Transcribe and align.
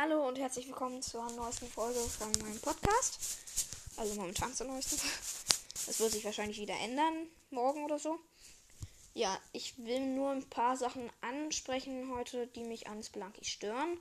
Hallo 0.00 0.28
und 0.28 0.38
herzlich 0.38 0.68
willkommen 0.68 1.02
zur 1.02 1.28
neuesten 1.32 1.66
Folge 1.66 1.98
von 1.98 2.30
meinem 2.40 2.60
Podcast. 2.60 3.18
Also 3.96 4.14
momentan 4.14 4.54
zur 4.54 4.68
neuesten. 4.68 4.96
Das 5.86 5.98
wird 5.98 6.12
sich 6.12 6.24
wahrscheinlich 6.24 6.60
wieder 6.60 6.78
ändern, 6.78 7.26
morgen 7.50 7.84
oder 7.84 7.98
so. 7.98 8.16
Ja, 9.14 9.36
ich 9.52 9.76
will 9.76 9.98
nur 9.98 10.30
ein 10.30 10.48
paar 10.48 10.76
Sachen 10.76 11.10
ansprechen 11.20 12.14
heute, 12.14 12.46
die 12.46 12.62
mich 12.62 12.86
an 12.86 13.02
Spelunky 13.02 13.44
stören. 13.44 13.98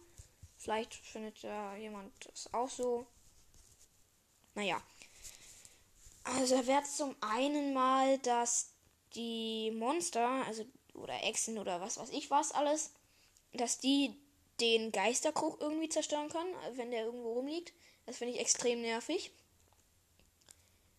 Vielleicht 0.59 0.93
findet 0.93 1.39
ja 1.39 1.75
jemand 1.77 2.13
das 2.27 2.53
auch 2.53 2.69
so. 2.69 3.07
Naja. 4.53 4.79
Also 6.25 6.67
wäre 6.67 6.83
zum 6.83 7.15
einen 7.21 7.73
mal, 7.73 8.19
dass 8.19 8.69
die 9.15 9.71
Monster, 9.71 10.45
also 10.45 10.63
oder 10.93 11.23
Echsen 11.23 11.57
oder 11.57 11.81
was 11.81 11.97
weiß 11.97 12.11
ich 12.11 12.29
was 12.29 12.51
alles, 12.51 12.91
dass 13.53 13.79
die 13.79 14.15
den 14.59 14.91
Geisterkrug 14.91 15.61
irgendwie 15.61 15.89
zerstören 15.89 16.29
kann, 16.29 16.47
wenn 16.73 16.91
der 16.91 17.05
irgendwo 17.05 17.33
rumliegt. 17.33 17.73
Das 18.05 18.17
finde 18.17 18.33
ich 18.33 18.39
extrem 18.39 18.81
nervig. 18.81 19.31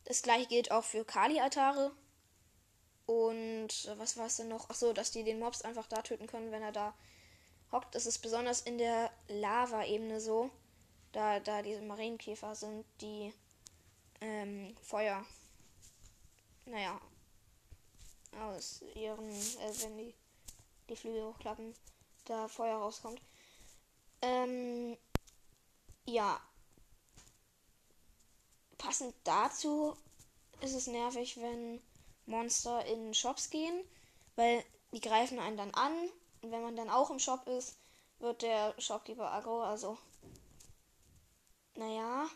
Das 0.05 0.23
gleiche 0.23 0.47
gilt 0.47 0.71
auch 0.71 0.85
für 0.85 1.05
Kali-Altare. 1.05 1.93
Und 3.07 3.69
was 3.97 4.17
war 4.17 4.27
es 4.27 4.37
denn 4.37 4.49
noch? 4.49 4.69
Achso, 4.69 4.93
dass 4.93 5.11
die 5.11 5.25
den 5.25 5.39
Mobs 5.39 5.63
einfach 5.63 5.87
da 5.87 6.03
töten 6.03 6.27
können, 6.27 6.53
wenn 6.53 6.63
er 6.63 6.73
da 6.73 6.95
hockt. 7.73 7.95
Das 7.95 8.07
ist 8.07 8.19
besonders 8.19 8.61
in 8.61 8.79
der 8.79 9.11
Lava-Ebene 9.29 10.21
so. 10.21 10.51
Da, 11.13 11.41
da 11.41 11.63
diese 11.63 11.81
Marienkäfer 11.81 12.55
sind, 12.55 12.85
die 13.01 13.33
ähm, 14.21 14.77
Feuer. 14.83 15.25
Naja. 16.67 17.01
Aus 18.39 18.83
ihren, 18.95 19.31
äh, 19.31 19.83
wenn 19.83 19.97
die, 19.97 20.15
die 20.91 20.97
Flügel 20.97 21.25
hochklappen, 21.25 21.75
da 22.27 22.47
Feuer 22.47 22.77
rauskommt. 22.77 23.21
Ähm, 24.23 24.97
ja. 26.07 26.41
Passend 28.77 29.15
dazu 29.25 29.97
ist 30.61 30.75
es 30.75 30.87
nervig, 30.87 31.37
wenn 31.41 31.81
Monster 32.27 32.85
in 32.87 33.15
Shops 33.15 33.51
gehen, 33.51 33.85
weil 34.37 34.65
die 34.93 35.01
greifen 35.01 35.39
einen 35.39 35.57
dann 35.57 35.75
an. 35.75 35.93
Und 36.43 36.53
wenn 36.53 36.63
man 36.63 36.77
dann 36.77 36.91
auch 36.91 37.11
im 37.11 37.19
Shop 37.19 37.47
ist, 37.49 37.77
wird 38.19 38.43
der 38.43 38.75
Shopkeeper 38.81 39.33
aggro. 39.33 39.63
Also, 39.63 39.99
naja. 41.75 42.29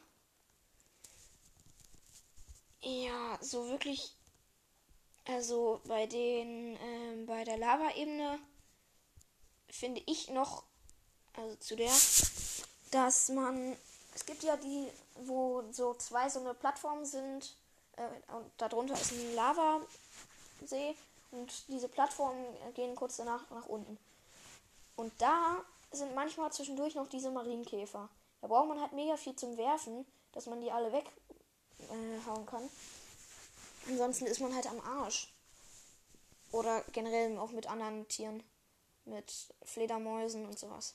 Ja, 2.81 3.39
so 3.41 3.69
wirklich. 3.69 4.17
Also 5.25 5.81
bei 5.85 6.07
den, 6.07 6.77
ähm, 6.81 7.27
bei 7.27 7.45
der 7.45 7.57
Lava-Ebene 7.57 8.41
finde 9.69 10.03
ich 10.07 10.31
noch 10.31 10.65
also 11.35 11.57
zu 11.57 11.77
der, 11.77 11.93
dass 12.91 13.29
man, 13.31 13.77
es 14.15 14.27
gibt 14.27 14.43
ja 14.43 14.57
die, 14.57 14.89
wo 15.25 15.63
so 15.71 15.95
zwei 15.95 16.29
so 16.29 16.41
eine 16.41 16.55
Plattformen 16.55 17.05
sind 17.05 17.57
äh, 17.97 18.35
und 18.35 18.51
darunter 18.59 18.95
ist 18.95 19.13
ein 19.13 19.35
Lavasee 19.35 20.97
und 21.31 21.69
diese 21.69 21.89
Plattformen 21.89 22.45
gehen 22.75 22.95
kurz 22.95 23.17
danach 23.17 23.49
nach 23.51 23.67
unten. 23.67 23.99
Und 24.97 25.13
da 25.19 25.65
sind 25.91 26.15
manchmal 26.15 26.53
zwischendurch 26.53 26.95
noch 26.95 27.09
diese 27.09 27.31
Marienkäfer. 27.31 28.09
Da 28.41 28.47
braucht 28.47 28.69
man 28.69 28.81
halt 28.81 28.93
mega 28.93 29.17
viel 29.17 29.35
zum 29.37 29.57
Werfen, 29.57 30.07
dass 30.33 30.47
man 30.47 30.61
die 30.61 30.71
alle 30.71 30.93
weghauen 30.93 32.43
äh, 32.43 32.51
kann. 32.51 32.69
Ansonsten 33.89 34.27
ist 34.27 34.41
man 34.41 34.55
halt 34.55 34.67
am 34.67 34.81
Arsch. 34.81 35.33
Oder 36.51 36.83
generell 36.93 37.39
auch 37.39 37.51
mit 37.51 37.67
anderen 37.67 38.07
Tieren. 38.09 38.43
Mit 39.05 39.33
Fledermäusen 39.65 40.47
und 40.47 40.59
sowas. 40.59 40.95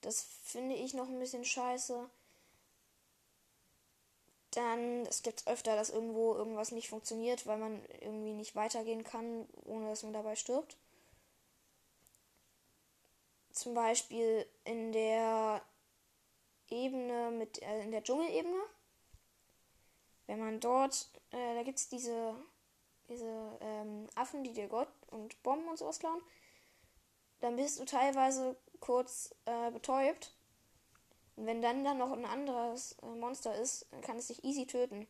Das 0.00 0.22
finde 0.44 0.74
ich 0.74 0.94
noch 0.94 1.08
ein 1.08 1.18
bisschen 1.18 1.44
scheiße. 1.44 2.08
Dann, 4.52 5.06
es 5.06 5.22
gibt 5.22 5.46
öfter, 5.46 5.76
dass 5.76 5.90
irgendwo 5.90 6.34
irgendwas 6.34 6.72
nicht 6.72 6.88
funktioniert, 6.88 7.46
weil 7.46 7.58
man 7.58 7.84
irgendwie 8.00 8.32
nicht 8.32 8.56
weitergehen 8.56 9.04
kann, 9.04 9.46
ohne 9.64 9.90
dass 9.90 10.02
man 10.02 10.12
dabei 10.12 10.34
stirbt. 10.34 10.76
Zum 13.52 13.74
Beispiel 13.74 14.46
in 14.64 14.92
der 14.92 15.62
Ebene 16.68 17.30
mit, 17.30 17.62
äh, 17.62 17.82
in 17.82 17.90
der 17.90 18.02
Dschungelebene. 18.02 18.60
Wenn 20.26 20.38
man 20.38 20.60
dort, 20.60 21.10
äh, 21.32 21.54
da 21.54 21.62
gibt 21.62 21.78
es 21.78 21.88
diese, 21.88 22.34
diese 23.08 23.58
ähm, 23.60 24.08
Affen, 24.14 24.44
die 24.44 24.52
dir 24.52 24.68
Gott 24.68 24.88
und 25.08 25.40
Bomben 25.42 25.68
und 25.68 25.76
sowas 25.76 25.98
klauen. 25.98 26.22
Dann 27.40 27.56
bist 27.56 27.80
du 27.80 27.84
teilweise 27.84 28.56
kurz 28.80 29.34
äh, 29.46 29.70
betäubt. 29.70 30.34
Und 31.36 31.46
wenn 31.46 31.62
dann 31.62 31.84
dann 31.84 31.98
noch 31.98 32.12
ein 32.12 32.24
anderes 32.24 32.96
äh, 33.02 33.06
Monster 33.06 33.54
ist, 33.54 33.86
dann 33.90 34.02
kann 34.02 34.18
es 34.18 34.26
dich 34.26 34.44
easy 34.44 34.66
töten. 34.66 35.06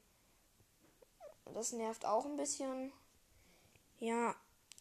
Das 1.55 1.73
nervt 1.73 2.05
auch 2.05 2.25
ein 2.25 2.37
bisschen. 2.37 2.93
Ja, 3.99 4.35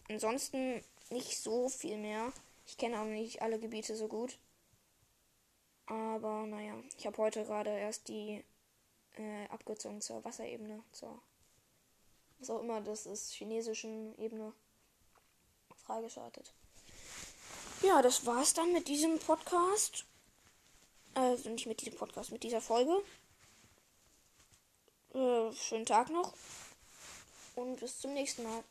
ansonsten 0.08 0.84
nicht 1.10 1.40
so 1.40 1.70
viel 1.70 1.98
mehr. 1.98 2.32
Ich 2.68 2.78
kenne 2.78 3.02
auch 3.02 3.06
nicht 3.06 3.42
alle 3.42 3.60
Gebiete 3.60 3.96
so 3.96 4.08
gut. 4.08 4.38
Aber 5.88 6.46
naja, 6.46 6.76
ich 6.98 7.08
habe 7.08 7.18
heute 7.18 7.44
gerade 7.46 7.72
erst 7.72 8.08
die 8.10 8.44
äh, 9.18 9.48
Abkürzung 9.48 10.02
zur 10.02 10.24
Wasserebene, 10.24 10.84
zur 10.92 11.20
was 12.40 12.50
auch 12.52 12.62
immer 12.62 12.80
das 12.80 13.06
ist, 13.06 13.34
chinesischen 13.34 14.18
Ebene 14.18 14.54
freigeschaltet. 15.76 16.54
Ja, 17.82 18.02
das 18.02 18.26
war's 18.26 18.54
dann 18.54 18.74
mit 18.74 18.88
diesem 18.88 19.20
Podcast. 19.20 20.06
Also 21.14 21.50
nicht 21.50 21.66
mit 21.66 21.82
diesem 21.82 21.98
Podcast, 21.98 22.32
mit 22.32 22.44
dieser 22.44 22.62
Folge. 22.62 23.04
Äh, 25.14 25.54
schönen 25.54 25.86
Tag 25.86 26.10
noch. 26.10 26.34
Und 27.56 27.80
bis 27.80 28.00
zum 28.00 28.14
nächsten 28.14 28.44
Mal. 28.44 28.64